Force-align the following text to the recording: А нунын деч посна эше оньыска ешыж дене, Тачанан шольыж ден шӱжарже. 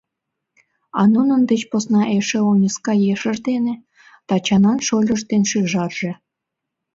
А 0.99 1.01
нунын 1.13 1.41
деч 1.49 1.61
посна 1.71 2.03
эше 2.17 2.39
оньыска 2.51 2.93
ешыж 3.13 3.37
дене, 3.49 3.73
Тачанан 4.27 4.79
шольыж 4.87 5.21
ден 5.29 5.43
шӱжарже. 5.51 6.11